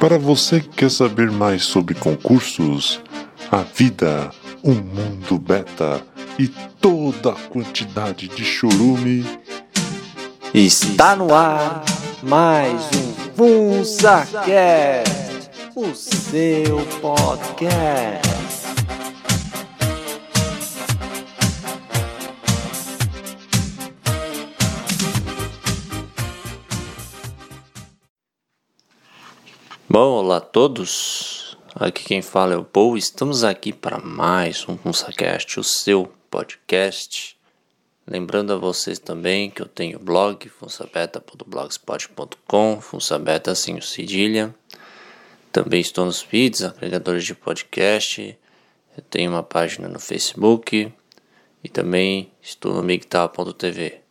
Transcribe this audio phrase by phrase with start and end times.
[0.00, 3.02] Para você que quer saber mais sobre concursos,
[3.52, 4.30] a vida,
[4.62, 6.02] o mundo beta
[6.38, 9.26] e toda a quantidade de chorume,
[10.54, 11.84] Está no ar
[12.22, 14.40] mais um FunsaCast,
[15.76, 18.49] o seu podcast.
[29.92, 31.58] Bom, olá a todos.
[31.74, 32.96] Aqui quem fala é o Paul.
[32.96, 37.36] Estamos aqui para mais um FunsaCast, o seu podcast.
[38.06, 44.54] Lembrando a vocês também que eu tenho blog funsabeta.blogspot.com, funsabeta sem o cedilha.
[45.50, 48.38] Também estou nos feeds, agregadores de podcast.
[48.96, 50.92] Eu tenho uma página no Facebook
[51.64, 54.02] e também estou no migtal.tv.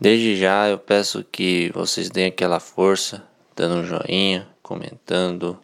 [0.00, 3.24] Desde já eu peço que vocês deem aquela força,
[3.56, 5.56] dando um joinha, comentando,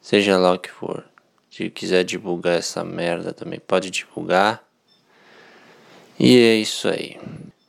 [0.00, 1.04] seja lá o que for.
[1.50, 4.62] Se quiser divulgar essa merda também pode divulgar.
[6.16, 7.18] E é isso aí.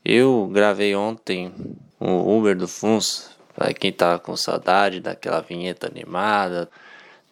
[0.06, 1.52] Eu gravei ontem
[2.00, 6.70] o Uber do Funs, para quem tava com saudade daquela vinheta animada,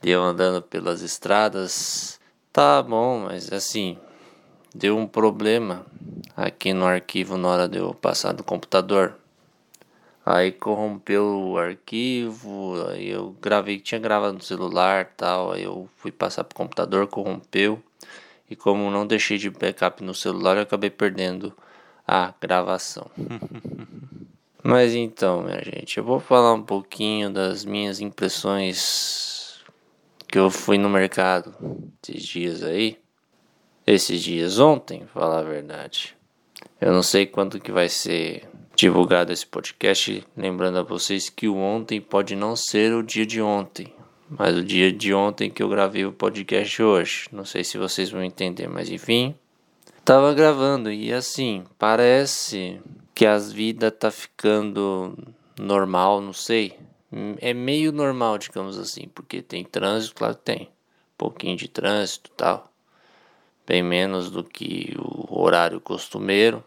[0.01, 2.19] de eu andando pelas estradas.
[2.51, 3.95] Tá bom, mas assim,
[4.73, 5.85] deu um problema
[6.35, 9.15] aqui no arquivo na hora de eu passar do computador.
[10.29, 16.11] Aí corrompeu o arquivo, aí eu gravei, tinha gravado no celular tal, aí eu fui
[16.11, 17.81] passar pro computador, corrompeu.
[18.49, 21.55] E como não deixei de backup no celular, eu acabei perdendo
[22.05, 23.09] a gravação.
[24.61, 29.63] Mas então, minha gente, eu vou falar um pouquinho das minhas impressões
[30.27, 31.55] que eu fui no mercado
[32.03, 32.99] esses dias aí.
[33.85, 36.17] Esses dias ontem, falar a verdade.
[36.81, 38.45] Eu não sei quando que vai ser
[38.77, 43.41] divulgado esse podcast, lembrando a vocês que o ontem pode não ser o dia de
[43.41, 43.91] ontem,
[44.29, 47.27] mas o dia de ontem que eu gravei o podcast hoje.
[47.31, 49.33] Não sei se vocês vão entender, mas enfim.
[50.05, 52.79] Tava gravando e assim, parece
[53.15, 55.17] que as vidas tá ficando
[55.59, 56.77] normal, não sei.
[57.39, 60.61] É meio normal, digamos assim, porque tem trânsito, claro que tem.
[60.61, 62.71] Um pouquinho de trânsito tal.
[63.65, 66.63] Bem menos do que o horário costumeiro.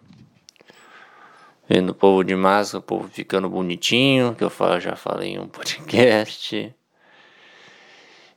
[1.72, 4.50] Vendo o povo de máscara, o povo ficando bonitinho, que eu
[4.80, 6.74] já falei em um podcast.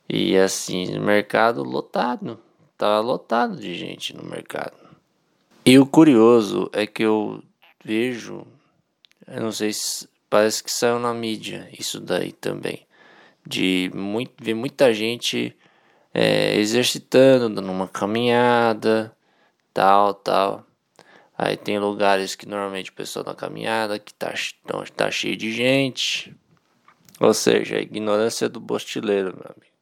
[0.08, 2.38] E assim, mercado lotado.
[2.78, 4.76] Tava lotado de gente no mercado.
[5.66, 7.42] E o curioso é que eu
[7.84, 8.46] vejo,
[9.26, 12.86] eu não sei se parece que saiu na mídia isso daí também,
[13.44, 15.56] de muito, ver muita gente
[16.12, 19.12] é, exercitando, dando uma caminhada,
[19.72, 20.64] tal, tal.
[21.36, 24.32] Aí tem lugares que normalmente o pessoal na caminhada que tá,
[24.96, 26.34] tá cheio de gente.
[27.20, 29.74] Ou seja, a ignorância do bostileiro, meu amigo.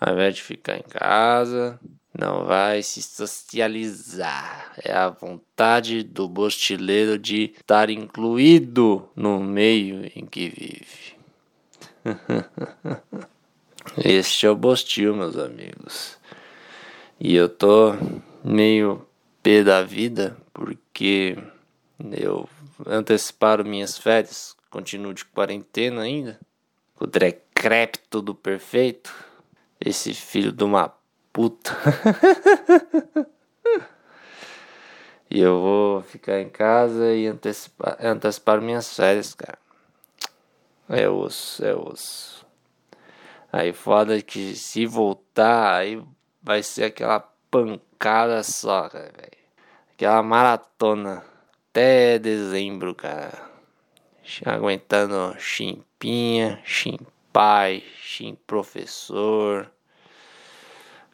[0.00, 1.78] Ao invés de ficar em casa,
[2.18, 4.72] não vai se socializar.
[4.82, 11.16] É a vontade do bostileiro de estar incluído no meio em que vive.
[14.04, 16.18] este é o bostil, meus amigos.
[17.18, 17.94] E eu tô
[18.44, 19.06] meio
[19.64, 21.38] da vida porque
[22.12, 22.48] eu
[22.84, 26.40] anteciparam minhas férias, continuo de quarentena ainda.
[26.98, 29.14] O decrépito do perfeito.
[29.80, 30.92] Esse filho de uma
[31.32, 31.76] puta.
[35.30, 39.58] e eu vou ficar em casa e antecipar, antecipar minhas férias, cara.
[40.88, 42.44] É osso, é osso.
[43.52, 46.02] Aí foda que se voltar, aí
[46.42, 49.46] vai ser aquela pancada só, cara, velho.
[49.94, 51.24] Aquela maratona
[51.70, 53.46] até dezembro, cara.
[54.44, 59.70] Aguentando chimpinha, chimpinha pai, xim professor.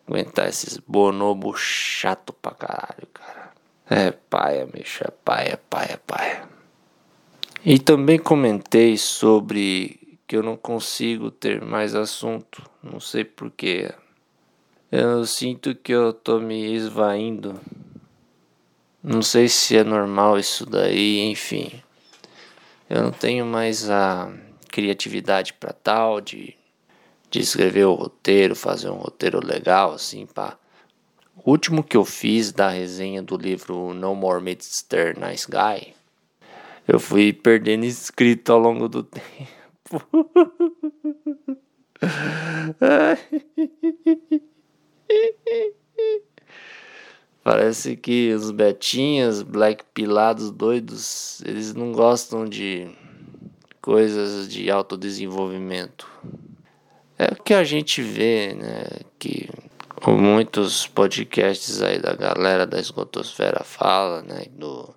[0.06, 3.50] Aguentar esses bonobo chato pra caralho, cara.
[3.90, 6.48] É paia, bicho, é paia, paia, paia.
[7.64, 12.62] E também comentei sobre que eu não consigo ter mais assunto.
[12.80, 13.92] Não sei porquê.
[14.94, 17.58] Eu sinto que eu tô me esvaindo.
[19.02, 21.82] Não sei se é normal isso daí, enfim.
[22.90, 24.30] Eu não tenho mais a
[24.70, 26.54] criatividade para tal, de,
[27.30, 30.58] de escrever o roteiro, fazer um roteiro legal, assim, pá.
[31.42, 35.18] O último que eu fiz da resenha do livro No More Mr.
[35.18, 35.94] Nice Guy,
[36.86, 39.22] eu fui perdendo inscrito ao longo do tempo.
[47.44, 52.88] Parece que os betinhas, black pilados doidos, eles não gostam de
[53.80, 56.08] coisas de autodesenvolvimento.
[57.44, 58.84] que a gente vê, né,
[59.18, 59.48] que
[60.06, 64.94] muitos podcasts aí da galera da esgotosfera fala, né, do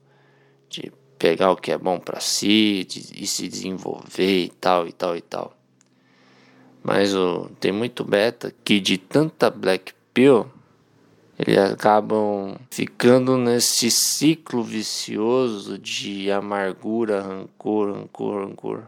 [0.70, 4.92] de pegar o que é bom para si de, e se desenvolver e tal e
[4.92, 5.56] tal e tal.
[6.84, 10.48] Mas o, tem muito beta que de tanta black pill
[11.38, 18.84] eles acabam ficando nesse ciclo vicioso de amargura, rancor, rancor, rancor.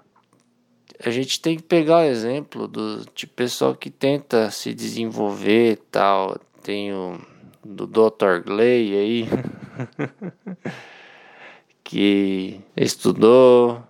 [1.03, 6.39] A gente tem que pegar o exemplo do de pessoal que tenta se desenvolver tal.
[6.63, 7.19] Tem o
[7.63, 8.41] do Dr.
[8.45, 9.30] Glay aí,
[11.83, 13.83] que estudou.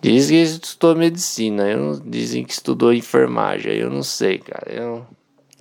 [0.00, 4.72] Diz que estudou medicina, eu dizem que estudou enfermagem, eu não sei, cara.
[4.72, 5.06] Eu,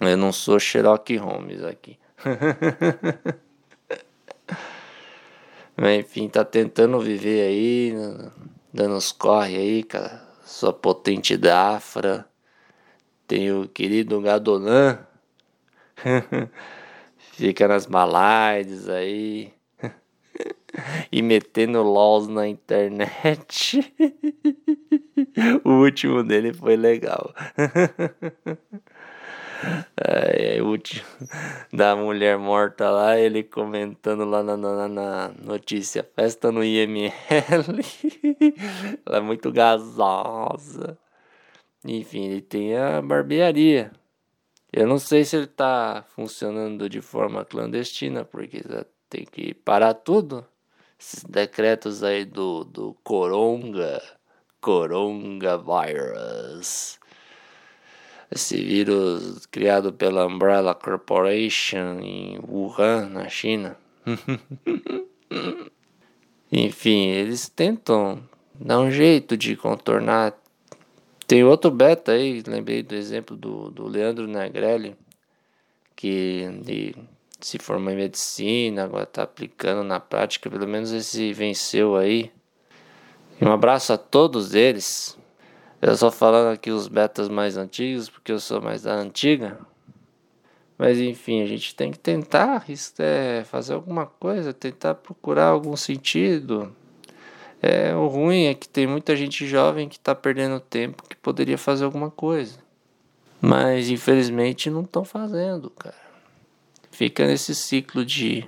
[0.10, 1.98] eu não sou Sherlock Holmes aqui.
[6.00, 7.94] Enfim, tá tentando viver aí,
[8.74, 10.22] dando os corre aí, cara.
[10.44, 12.28] Sua potente Dafra.
[13.28, 15.00] Tem o querido Gadolan.
[17.34, 19.54] Fica nas baladas aí.
[21.12, 23.94] e metendo LOLs na internet.
[25.64, 27.34] o último dele foi legal.
[29.98, 31.06] É, é, último
[31.72, 37.14] da mulher morta lá, ele comentando lá na, na, na notícia, festa no IML.
[39.06, 40.98] Ela é muito gasosa.
[41.86, 43.92] Enfim, ele tem a barbearia.
[44.72, 48.62] Eu não sei se ele tá funcionando de forma clandestina, porque
[49.10, 50.46] tem que parar tudo.
[51.00, 54.02] Esses decretos aí do, do Coronga,
[54.62, 57.01] Coronga Virus
[58.32, 63.78] esse vírus criado pela Umbrella Corporation em Wuhan, na China.
[66.52, 68.24] Enfim, eles tentam
[68.56, 70.34] dar um jeito de contornar.
[71.28, 74.96] Tem outro beta aí, lembrei do exemplo do, do Leandro Negrelli,
[75.96, 76.96] que ele
[77.40, 82.32] se formou em medicina, agora está aplicando na prática, pelo menos esse venceu aí.
[83.42, 85.18] Um abraço a todos eles.
[85.82, 89.58] Eu só falando aqui os betas mais antigos, porque eu sou mais da antiga.
[90.78, 92.64] Mas enfim, a gente tem que tentar
[93.00, 96.72] é, fazer alguma coisa, tentar procurar algum sentido.
[97.62, 101.58] É, o ruim é que tem muita gente jovem que está perdendo tempo que poderia
[101.58, 102.60] fazer alguma coisa.
[103.40, 105.96] Mas infelizmente não estão fazendo, cara.
[106.92, 108.48] Fica nesse ciclo de,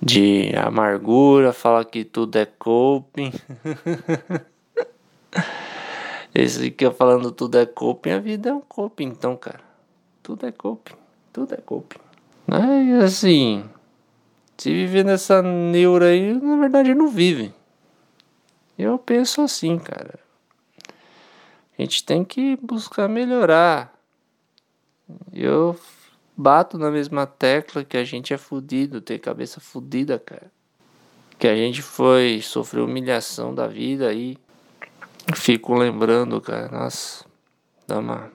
[0.00, 3.32] de amargura, fala que tudo é coping.
[6.34, 9.60] Esse eu falando tudo é coping, a vida é um coping, então, cara.
[10.22, 10.94] Tudo é coping,
[11.32, 12.00] tudo é coping.
[12.46, 13.68] Mas assim,
[14.56, 17.52] se viver nessa neura aí, na verdade não vive.
[18.78, 20.18] Eu penso assim, cara.
[21.78, 23.92] A gente tem que buscar melhorar.
[25.32, 25.78] Eu
[26.36, 30.50] bato na mesma tecla que a gente é fudido, tem cabeça fudida, cara.
[31.38, 34.38] Que a gente foi sofrer humilhação da vida aí.
[35.34, 36.68] Fico lembrando, cara.
[36.68, 37.24] Nossa,
[37.86, 38.30] dá uma.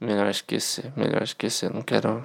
[0.00, 1.72] Melhor esquecer, melhor esquecer.
[1.72, 2.24] Não quero.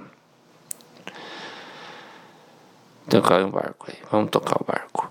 [3.08, 3.98] Tocar um barco aí.
[4.10, 5.10] Vamos tocar o barco.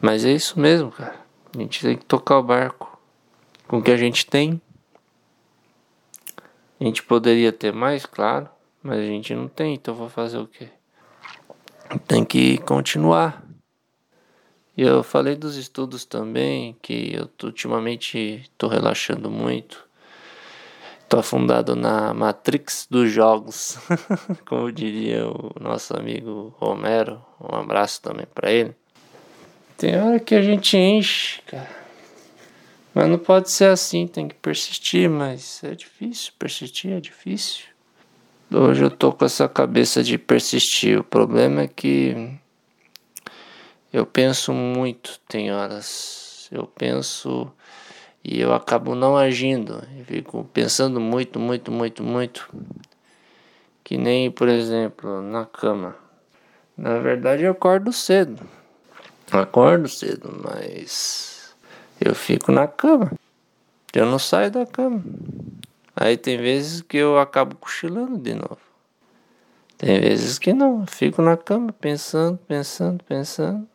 [0.00, 1.16] Mas é isso mesmo, cara.
[1.54, 2.98] A gente tem que tocar o barco
[3.68, 4.60] com o que a gente tem.
[6.80, 8.48] A gente poderia ter mais, claro,
[8.82, 10.68] mas a gente não tem, então vou fazer o quê?
[12.06, 13.43] Tem que continuar.
[14.76, 19.84] E eu falei dos estudos também, que eu tô, ultimamente estou relaxando muito.
[21.02, 23.78] Estou afundado na Matrix dos jogos,
[24.48, 27.22] como diria o nosso amigo Romero.
[27.40, 28.74] Um abraço também para ele.
[29.76, 31.84] Tem hora que a gente enche, cara.
[32.92, 37.66] Mas não pode ser assim, tem que persistir, mas é difícil, persistir é difícil.
[38.52, 40.98] Hoje eu tô com essa cabeça de persistir.
[41.00, 42.38] O problema é que
[43.94, 46.48] eu penso muito, tem horas.
[46.50, 47.48] Eu penso
[48.24, 49.84] e eu acabo não agindo.
[49.96, 52.52] Eu fico pensando muito, muito, muito, muito.
[53.84, 55.94] Que nem, por exemplo, na cama.
[56.76, 58.42] Na verdade, eu acordo cedo.
[59.30, 61.54] acordo cedo, mas
[62.00, 63.12] eu fico na cama.
[63.92, 65.04] Eu não saio da cama.
[65.94, 68.58] Aí tem vezes que eu acabo cochilando de novo.
[69.78, 73.68] Tem vezes que não, eu fico na cama pensando, pensando, pensando.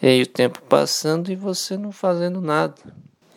[0.00, 2.76] E aí o tempo passando e você não fazendo nada.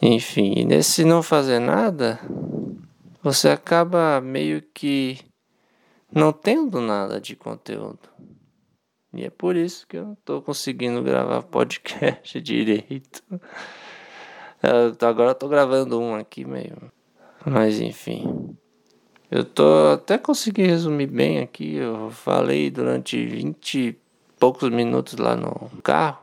[0.01, 2.19] Enfim, nesse não fazer nada,
[3.21, 5.19] você acaba meio que
[6.11, 8.09] não tendo nada de conteúdo.
[9.13, 13.23] E é por isso que eu não estou conseguindo gravar podcast direito.
[14.61, 16.91] Eu, agora tô gravando um aqui meio.
[17.45, 18.55] Mas enfim.
[19.29, 21.75] Eu tô até consegui resumir bem aqui.
[21.75, 23.99] Eu falei durante 20 e
[24.39, 26.20] poucos minutos lá no carro.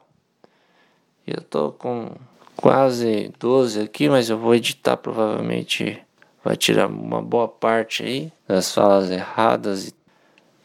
[1.29, 2.13] E eu tô com
[2.57, 6.03] quase 12 aqui, mas eu vou editar provavelmente
[6.43, 9.95] vai tirar uma boa parte aí das falas erradas.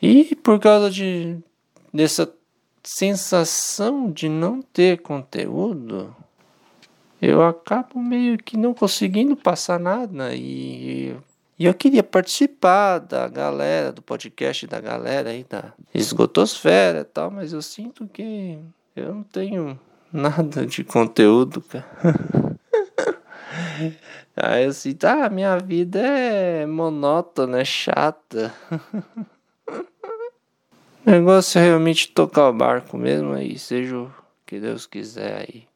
[0.01, 1.37] E por causa de
[1.93, 2.33] dessa
[2.81, 6.15] sensação de não ter conteúdo,
[7.21, 10.33] eu acabo meio que não conseguindo passar nada.
[10.33, 11.13] E,
[11.59, 17.29] e eu queria participar da galera, do podcast da galera aí da esgotosfera e tal,
[17.29, 18.57] mas eu sinto que
[18.95, 19.77] eu não tenho
[20.13, 21.85] nada de conteúdo, cara.
[24.35, 28.51] Aí eu sinto, ah, minha vida é monótona, é chata.
[31.05, 34.11] O negócio é realmente tocar o barco mesmo aí, seja o
[34.45, 35.67] que Deus quiser aí.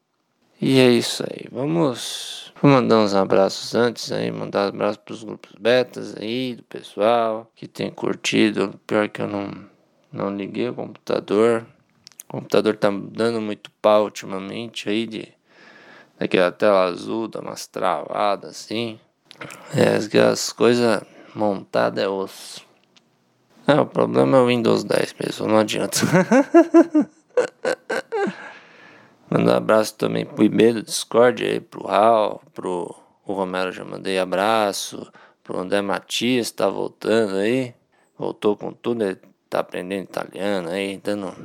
[0.60, 1.48] E é isso aí.
[1.52, 6.64] Vamos, vou mandar uns abraços antes aí, mandar um abraços pros grupos betas aí, do
[6.64, 8.80] pessoal que tem curtido.
[8.88, 9.52] Pior que eu não,
[10.12, 11.64] não liguei o computador.
[12.28, 15.34] O computador tá dando muito pau ultimamente aí de
[16.20, 19.00] daquela tela azul, dá umas travadas assim.
[19.74, 21.02] É, as coisas
[21.34, 22.66] montadas é osso.
[23.68, 26.00] É, o problema é o Windows 10 mesmo, não adianta.
[29.30, 33.84] Mandar um abraço também pro IB do Discord aí, pro Raul, pro o Romero já
[33.84, 35.12] mandei abraço,
[35.44, 37.76] pro André Matias tá voltando aí,
[38.18, 39.20] voltou com tudo, ele
[39.50, 41.36] tá aprendendo italiano aí, dando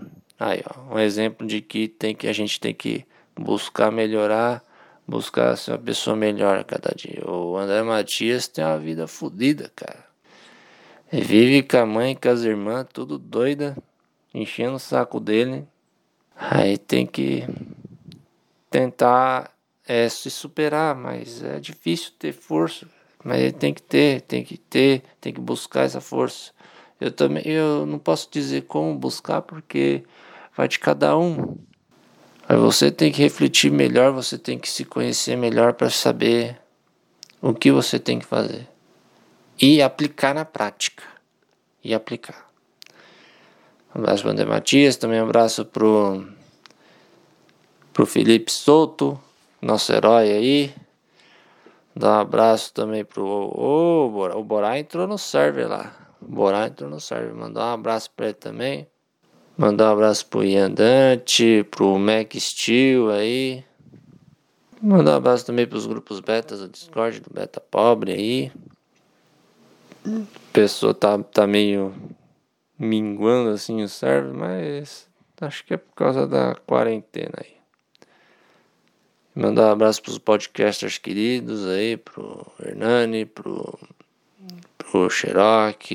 [0.43, 3.07] aí, ó, um exemplo de que tem que a gente tem que
[3.37, 4.63] buscar melhorar,
[5.07, 7.23] buscar ser uma pessoa melhor a cada dia.
[7.29, 10.05] O André Matias tem uma vida fodida, cara.
[11.13, 13.77] Vive com a mãe com as irmãs, tudo doida,
[14.35, 15.67] enchendo o saco dele.
[16.35, 17.47] Aí tem que
[18.71, 19.53] tentar
[19.87, 22.89] é, se superar, mas é difícil ter força.
[23.23, 26.51] Mas ele tem que ter, tem que ter, tem que buscar essa força.
[27.01, 30.03] Eu também, eu não posso dizer como buscar porque
[30.57, 31.57] vai de cada um.
[32.49, 36.61] Aí você tem que refletir melhor, você tem que se conhecer melhor para saber
[37.41, 38.69] o que você tem que fazer
[39.61, 41.05] e aplicar na prática.
[41.85, 42.49] E aplicar.
[43.95, 46.27] Um abraço para o André Matias, também um abraço pro,
[47.93, 49.21] pro Felipe Souto,
[49.61, 50.75] nosso herói aí.
[51.95, 53.25] Dá um abraço também pro.
[53.25, 55.93] Oh, o Borá, o Borá entrou no server lá.
[56.21, 57.35] O Borá entrou no server.
[57.35, 58.89] Mandar um abraço para ele também.
[59.57, 63.65] Mandar um abraço pro Ian Dante, pro Mac Steel aí.
[64.81, 68.53] Mandar um abraço também pros grupos betas do Discord, do Beta Pobre aí
[70.53, 71.95] pessoa tá, tá meio
[72.79, 75.09] minguando assim o server, mas
[75.41, 77.57] acho que é por causa da quarentena aí.
[79.35, 83.79] Mandar um abraço pros podcasters queridos aí, pro Hernani, pro,
[84.77, 85.89] pro Xerox,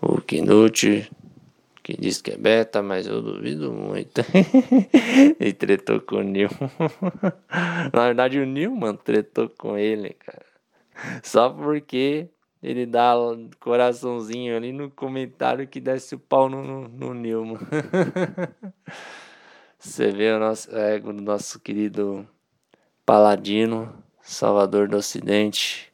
[0.00, 1.10] o Kinuti,
[1.82, 4.22] que diz que é beta, mas eu duvido muito.
[5.40, 6.48] e tretou com o Nil.
[7.92, 10.46] Na verdade, o Nilman tretou com ele, cara.
[11.22, 12.28] Só porque
[12.62, 13.14] ele dá
[13.58, 17.58] coraçãozinho ali no comentário que desce o pau no, no, no Nilma.
[19.78, 22.28] Você vê o nosso ego do nosso querido
[23.04, 25.92] Paladino, Salvador do Ocidente,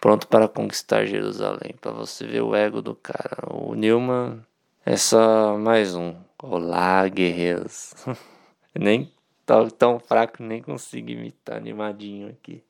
[0.00, 1.74] pronto para conquistar Jerusalém.
[1.80, 3.52] Para você ver o ego do cara.
[3.52, 4.46] O Nilman
[4.90, 6.14] é só mais um.
[6.42, 7.92] Olá, guerreiros.
[8.74, 9.12] nem
[9.44, 12.64] tão, tão fraco, nem consigo imitar animadinho aqui.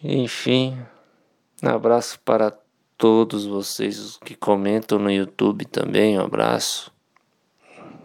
[0.00, 0.78] Enfim,
[1.60, 2.56] um abraço para
[2.96, 6.92] todos vocês que comentam no YouTube também, um abraço.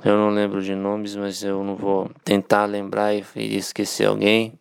[0.03, 3.23] Eu não lembro de nomes, mas eu não vou tentar lembrar e
[3.55, 4.57] esquecer alguém.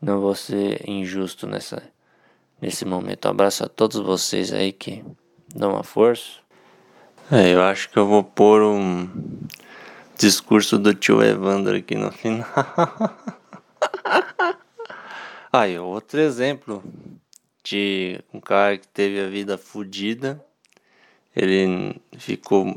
[0.00, 1.82] Não vou ser injusto nessa,
[2.60, 3.26] nesse momento.
[3.26, 5.04] Um abraço a todos vocês aí que
[5.52, 6.41] dão uma força.
[7.30, 9.08] É, eu acho que eu vou pôr um
[10.18, 12.46] discurso do tio Evandro aqui no final.
[15.52, 16.82] Aí, outro exemplo
[17.62, 20.44] de um cara que teve a vida fodida.
[21.34, 22.76] Ele ficou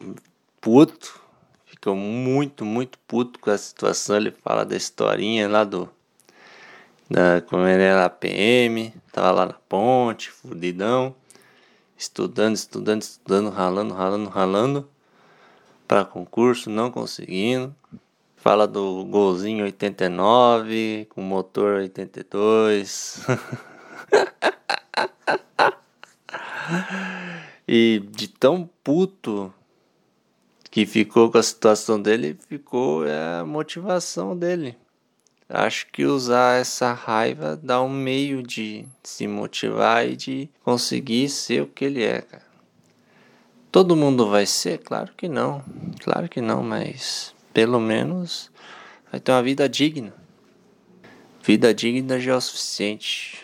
[0.62, 1.20] puto,
[1.66, 4.18] ficou muito, muito puto com a situação.
[4.18, 5.90] Ele fala da historinha lá do.
[7.10, 11.16] Da, como ele era PM, tava lá na ponte, fudidão,
[11.98, 14.90] estudando, estudando, estudando, ralando, ralando, ralando,
[15.88, 17.75] para concurso, não conseguindo.
[18.36, 23.25] Fala do golzinho 89, com motor 82.
[27.68, 29.54] e de tão puto
[30.70, 34.78] que ficou com a situação dele, ficou é a motivação dele.
[35.50, 41.62] Acho que usar essa raiva dá um meio de se motivar e de conseguir ser
[41.62, 42.46] o que ele é, cara.
[43.72, 44.78] Todo mundo vai ser?
[44.78, 45.64] Claro que não.
[46.02, 48.50] Claro que não, mas pelo menos
[49.12, 50.14] vai ter uma vida digna.
[51.44, 53.44] Vida digna já é o suficiente.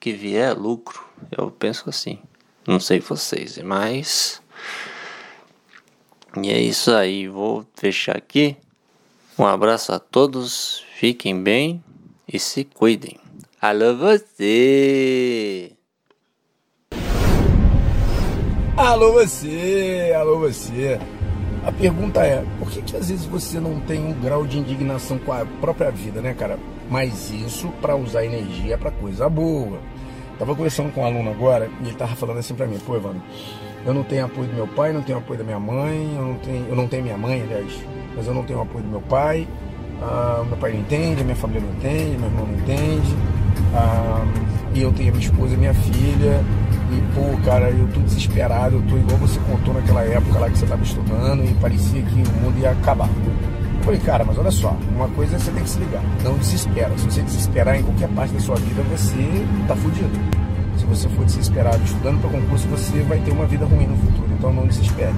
[0.00, 1.04] Que vier é lucro.
[1.30, 2.18] Eu penso assim.
[2.66, 4.42] Não sei vocês, mas.
[6.42, 7.28] E é isso aí.
[7.28, 8.56] Vou fechar aqui.
[9.38, 10.84] Um abraço a todos.
[11.00, 11.82] Fiquem bem
[12.30, 13.16] e se cuidem.
[13.58, 15.72] Alô você!
[18.76, 20.14] Alô você!
[20.14, 21.00] Alô você!
[21.64, 25.18] A pergunta é, por que, que às vezes você não tem um grau de indignação
[25.18, 26.58] com a própria vida, né, cara?
[26.90, 29.80] Mas isso para usar energia para coisa boa.
[30.38, 33.22] Tava conversando com um aluno agora e ele tava falando assim para mim, pô, Evandro,
[33.86, 36.34] eu não tenho apoio do meu pai, não tenho apoio da minha mãe, eu não
[36.34, 37.72] tenho, eu não tenho minha mãe, aliás,
[38.14, 39.48] mas eu não tenho apoio do meu pai,
[40.02, 43.16] ah, meu pai não entende, minha família não entende, meu irmão não entende,
[43.74, 44.24] ah,
[44.74, 46.44] e eu tenho minha esposa e minha filha,
[46.92, 50.58] e, pô, cara, eu tô desesperado, eu tô igual você contou naquela época lá que
[50.58, 53.08] você tava estudando e parecia que o mundo ia acabar.
[53.08, 56.36] Eu falei, cara, mas olha só, uma coisa é você tem que se ligar, não
[56.36, 56.90] desespera.
[56.98, 60.18] Se você desesperar em qualquer parte da sua vida, você tá fudido.
[60.90, 64.28] Você for desesperado estudando para concurso, você vai ter uma vida ruim no futuro.
[64.36, 65.14] Então não desespere.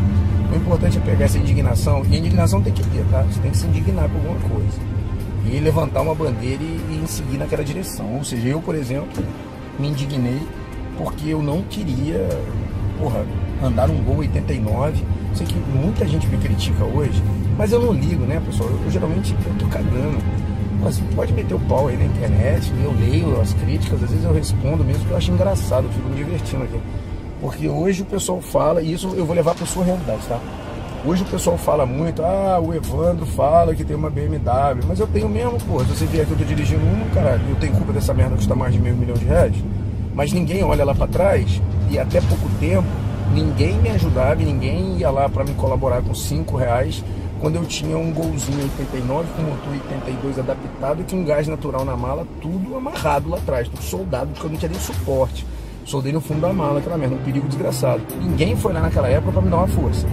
[0.53, 3.23] O importante é pegar essa indignação, e a indignação tem que ter, tá?
[3.23, 4.79] Você tem que se indignar com alguma coisa.
[5.51, 8.15] E levantar uma bandeira e, e seguir naquela direção.
[8.17, 9.25] Ou seja, eu, por exemplo,
[9.79, 10.41] me indignei
[10.99, 12.29] porque eu não queria,
[12.99, 13.25] porra,
[13.63, 15.03] andar num Gol 89.
[15.35, 17.23] Sei que muita gente me critica hoje,
[17.57, 18.69] mas eu não ligo, né, pessoal?
[18.69, 20.19] Eu, eu geralmente eu tô cagando.
[20.83, 24.33] Mas pode meter o pau aí na internet, eu leio as críticas, às vezes eu
[24.33, 26.81] respondo mesmo, que eu acho engraçado, eu fico me divertindo aqui.
[27.41, 30.41] Porque hoje o pessoal fala, e isso eu vou levar para sua realidade, tá?
[31.05, 35.07] Hoje o pessoal fala muito, ah, o Evandro fala que tem uma BMW, mas eu
[35.07, 35.81] tenho mesmo, pô.
[35.81, 38.39] Se você vier aqui, eu tô dirigindo uma, caralho, eu tenho culpa dessa merda que
[38.39, 39.55] custa mais de meio milhão de reais
[40.15, 41.61] mas ninguém olha lá para trás
[41.91, 42.87] e até pouco tempo
[43.33, 47.03] ninguém me ajudava ninguém ia lá para me colaborar com 5 reais
[47.43, 51.97] quando eu tinha um golzinho 89 com motor 82 adaptado e um gás natural na
[51.97, 55.45] mala, tudo amarrado lá atrás, tudo soldado, porque eu não tinha nem suporte.
[55.85, 58.01] Soldei no fundo da mala, aquela merda, um perigo desgraçado.
[58.21, 60.07] Ninguém foi lá naquela época para me dar uma força.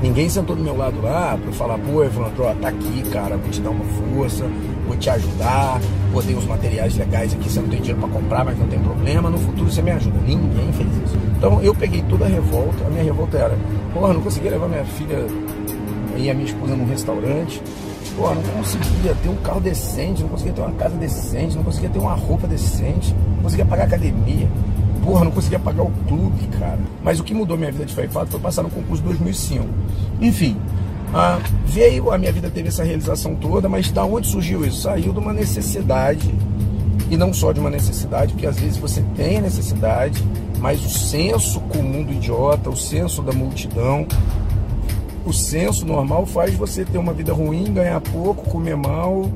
[0.00, 3.50] Ninguém sentou do meu lado lá para falar, pô, Evandro, ó, tá aqui, cara, vou
[3.50, 4.44] te dar uma força,
[4.86, 5.80] vou te ajudar,
[6.12, 8.78] vou ter os materiais legais aqui, você não tem dinheiro para comprar, mas não tem
[8.78, 10.20] problema, no futuro você me ajuda.
[10.20, 11.18] Ninguém fez isso.
[11.36, 13.58] Então eu peguei toda a revolta, a minha revolta era,
[13.92, 15.26] porra, não conseguia levar minha filha
[16.16, 17.62] e a minha esposa num restaurante,
[18.16, 21.90] porra, não conseguia ter um carro decente, não conseguia ter uma casa decente, não conseguia
[21.90, 24.48] ter uma roupa decente, não conseguia pagar academia
[25.06, 26.80] porra, não conseguia pagar o clube, cara.
[27.00, 29.64] Mas o que mudou minha vida de fato foi passar no concurso 2005.
[30.20, 30.56] Enfim,
[31.64, 34.82] veio, a minha vida teve essa realização toda, mas da onde surgiu isso?
[34.82, 36.34] Saiu de uma necessidade,
[37.08, 40.22] e não só de uma necessidade, porque às vezes você tem necessidade,
[40.58, 44.04] mas o senso comum do idiota, o senso da multidão,
[45.26, 49.30] o senso normal faz você ter uma vida ruim, ganhar pouco, comer mal,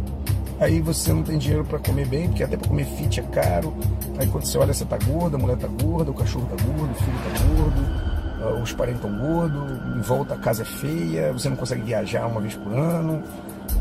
[0.61, 3.73] Aí você não tem dinheiro para comer bem, porque até para comer fit é caro.
[4.19, 6.91] Aí quando você olha, você tá gorda, a mulher tá gorda, o cachorro tá gordo,
[6.91, 11.33] o filho tá gordo, uh, os parentes estão gordos, em volta a casa é feia,
[11.33, 13.23] você não consegue viajar uma vez por ano,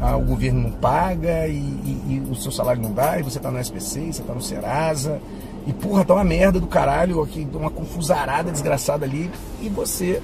[0.02, 3.42] uh, o governo não paga e, e, e, o seu salário não dá, e você
[3.42, 5.20] tá no SPC, você tá no Serasa.
[5.68, 9.30] E porra, tá uma merda do caralho, aqui, uma confusarada desgraçada ali.
[9.62, 10.22] E você,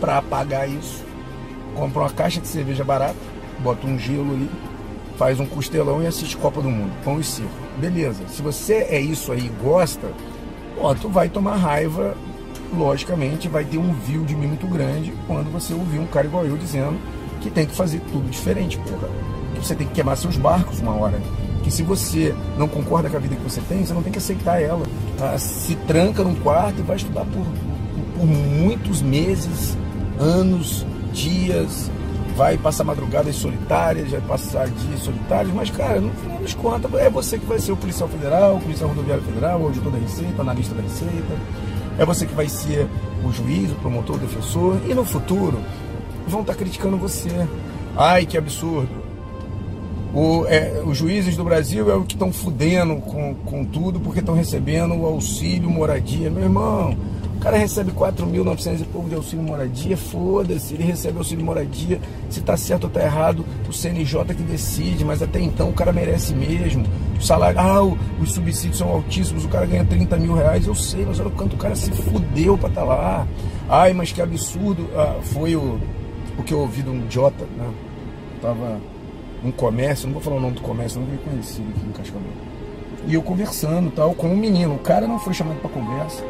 [0.00, 1.04] para pagar isso,
[1.74, 3.16] compra uma caixa de cerveja barata,
[3.60, 4.50] bota um gelo ali,
[5.16, 7.50] faz um costelão e assiste Copa do Mundo, pão e circo.
[7.78, 8.22] Beleza.
[8.28, 10.10] Se você é isso aí e gosta,
[10.80, 12.16] ó, tu vai tomar raiva,
[12.76, 16.44] logicamente, vai ter um view de mim muito grande quando você ouvir um cara igual
[16.44, 16.98] eu dizendo
[17.40, 19.08] que tem que fazer tudo diferente, porra.
[19.54, 21.20] Que você tem que queimar seus barcos uma hora.
[21.62, 24.18] Que se você não concorda com a vida que você tem, você não tem que
[24.18, 24.86] aceitar ela.
[25.16, 25.36] Tá?
[25.38, 27.44] Se tranca num quarto e vai estudar por,
[28.16, 29.76] por muitos meses,
[30.18, 31.90] anos, dias,
[32.36, 37.10] vai passar madrugadas solitárias, vai passar dias solitários, mas, cara, no final das contas, é
[37.10, 40.42] você que vai ser o policial federal, o policial rodoviário federal, o auditor da Receita,
[40.42, 41.36] analista da Receita.
[41.98, 42.86] É você que vai ser
[43.24, 44.76] o juiz, o promotor, o defensor.
[44.88, 45.58] E no futuro,
[46.28, 47.28] vão estar criticando você.
[47.96, 49.08] Ai, que absurdo.
[50.14, 54.20] O, é, os juízes do Brasil é o que estão fudendo com, com tudo porque
[54.20, 56.30] estão recebendo o auxílio moradia.
[56.30, 56.96] Meu irmão,
[57.38, 62.40] o cara recebe 4.900 e pouco de auxílio moradia, foda-se, ele recebe auxílio moradia, se
[62.40, 66.34] tá certo ou tá errado, o CNJ que decide, mas até então o cara merece
[66.34, 66.84] mesmo.
[67.16, 67.80] O salário, ah,
[68.20, 71.32] os subsídios são altíssimos, o cara ganha 30 mil reais, eu sei, mas olha o
[71.32, 73.24] quanto o cara se fudeu pra tá lá.
[73.68, 74.90] Ai, mas que absurdo.
[74.96, 75.78] Ah, foi o,
[76.36, 77.70] o que eu ouvi de um idiota, né?
[78.34, 78.80] Eu tava
[79.44, 82.32] um comércio, não vou falar o nome do comércio, não vou conhecido aqui no Cascavel.
[83.06, 84.74] E eu conversando tal, com um menino.
[84.74, 86.24] O cara não foi chamado para conversa,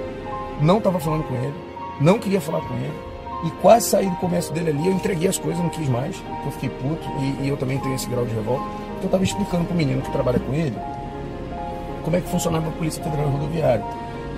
[0.61, 1.55] não estava falando com ele,
[2.01, 3.09] não queria falar com ele.
[3.45, 6.51] E quase saí do comércio dele ali, eu entreguei as coisas, não quis mais, eu
[6.51, 8.65] fiquei puto e, e eu também tenho esse grau de revolta.
[8.97, 10.77] Então eu tava explicando pro menino que trabalha com ele
[12.03, 13.85] como é que funcionava a Polícia Federal Rodoviária.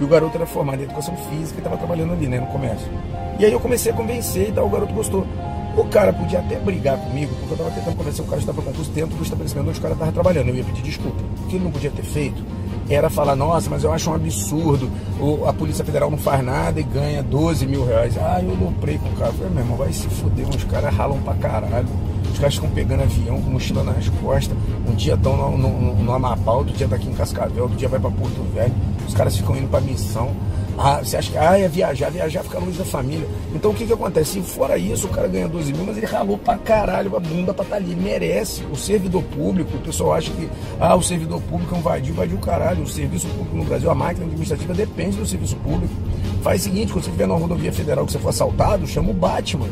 [0.01, 2.89] E o garoto era formado em educação física e estava trabalhando ali, né, no comércio.
[3.39, 5.27] E aí eu comecei a convencer e tal, o garoto gostou.
[5.77, 8.63] O cara podia até brigar comigo, porque eu estava tentando convencer o cara que estava
[8.63, 10.49] concurso dentro do estabelecimento onde o cara estava trabalhando.
[10.49, 11.23] Eu ia pedir desculpa.
[11.45, 12.43] O que ele não podia ter feito
[12.95, 14.91] era falar, nossa, mas eu acho um absurdo,
[15.47, 18.17] a Polícia Federal não faz nada e ganha 12 mil reais.
[18.19, 19.33] Ah, eu loprei com o cara.
[19.33, 21.89] Falei, meu irmão, vai se fuder, os caras ralam pra caralho.
[22.33, 24.57] Os caras ficam pegando avião com mochila nas costas.
[24.89, 27.89] Um dia estão no, no, no Amapá, outro dia tá aqui em Cascavel, outro dia
[27.89, 28.75] vai para Porto Velho.
[29.07, 30.31] Os caras ficam indo pra missão.
[30.83, 33.29] Ah, você acha que ah, é viajar, viajar fica longe da família.
[33.55, 34.41] Então o que que acontece?
[34.41, 37.65] fora isso, o cara ganha 12 mil, mas ele ralou pra caralho a bunda pra
[37.65, 37.95] estar tá ali.
[37.95, 38.65] Merece.
[38.73, 40.49] O servidor público, o pessoal acha que
[40.81, 42.83] ah, o servidor público é um vadio, vadio caralho.
[42.85, 45.93] O serviço público no Brasil, a máquina administrativa depende do serviço público.
[46.41, 49.15] Faz o seguinte, quando você estiver na rodovia federal que você for assaltado, chama o
[49.15, 49.69] Batman.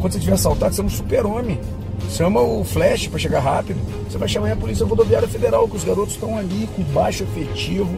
[0.00, 1.60] Quando você estiver assaltado, você é um super-homem.
[2.10, 3.78] Chama o Flash para chegar rápido.
[4.08, 7.96] Você vai chamar a Polícia Rodoviária Federal, que os garotos estão ali com baixo efetivo.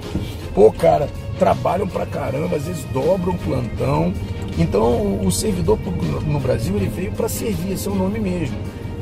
[0.54, 1.08] Pô, cara,
[1.38, 4.12] trabalham pra caramba, às vezes dobram plantão.
[4.58, 5.78] Então, o servidor
[6.26, 8.56] no Brasil ele veio para servir, esse é o nome mesmo.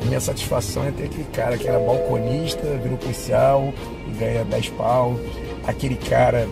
[0.05, 3.73] minha satisfação é ter aquele cara que era balconista, virou policial
[4.07, 5.19] e ganha 10 pau.
[5.65, 6.47] Aquele cara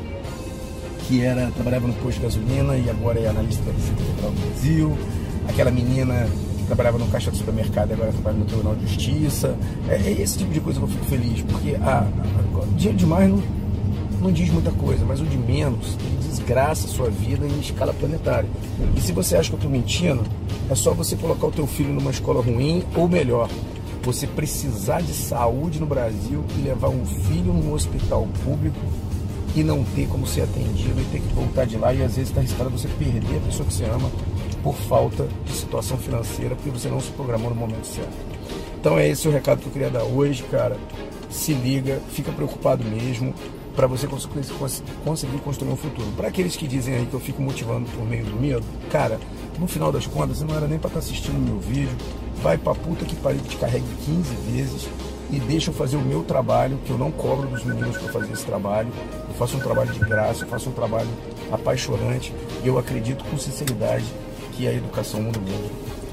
[1.07, 4.97] que era trabalhava no posto de gasolina e agora é analista do Brasil.
[5.47, 6.27] Aquela menina
[6.65, 9.55] trabalhava no caixa do supermercado e agora trabalha no Tribunal de Justiça.
[9.89, 13.29] É, é, esse tipo de coisa que eu fico feliz, porque a, a, dinheiro demais
[13.29, 13.43] não,
[14.21, 15.97] não diz muita coisa, mas o de menos
[16.27, 18.49] desgraça a sua vida em escala planetária.
[18.95, 20.23] E se você acha que eu estou mentindo,
[20.69, 23.49] é só você colocar o teu filho numa escola ruim, ou melhor,
[24.03, 28.77] você precisar de saúde no Brasil e levar um filho num hospital público
[29.55, 32.29] e não ter como ser atendido e ter que voltar de lá e às vezes
[32.29, 34.11] está arriscado você perder a pessoa que você ama
[34.65, 38.09] por falta de situação financeira, porque você não se programou no momento certo.
[38.79, 40.75] Então é esse o recado que eu queria dar hoje, cara.
[41.29, 43.31] Se liga, fica preocupado mesmo
[43.75, 46.07] para você conseguir construir um futuro.
[46.17, 49.19] Para aqueles que dizem aí que eu fico motivando por meio do medo, cara,
[49.59, 51.95] no final das contas, não era nem para estar tá assistindo meu vídeo.
[52.41, 54.89] Vai pra puta que pariu te carregue 15 vezes
[55.29, 58.33] e deixa eu fazer o meu trabalho, que eu não cobro dos meninos para fazer
[58.33, 58.89] esse trabalho.
[59.29, 61.09] Eu faço um trabalho de graça, eu faço um trabalho
[61.51, 64.05] apaixonante e eu acredito com sinceridade
[64.55, 65.71] que a educação muda o mundo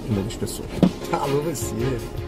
[0.08, 0.68] e muda as pessoas.
[1.12, 2.21] Alô, você!